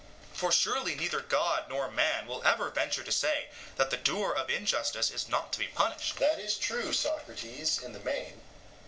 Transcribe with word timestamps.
For 0.33 0.51
surely 0.51 0.95
neither 0.95 1.19
God 1.21 1.65
nor 1.69 1.91
man 1.91 2.25
will 2.25 2.41
ever 2.43 2.71
venture 2.71 3.03
to 3.03 3.11
say 3.11 3.49
that 3.75 3.91
the 3.91 3.97
doer 3.97 4.33
of 4.35 4.49
injustice 4.49 5.11
is 5.11 5.29
not 5.29 5.53
to 5.53 5.59
be 5.59 5.67
punished? 5.67 6.15
EUTHYPHRO: 6.15 6.27
That 6.27 6.39
is 6.39 6.57
true, 6.57 6.91
Socrates, 6.91 7.77
in 7.77 7.93
the 7.93 7.99
main. 7.99 8.41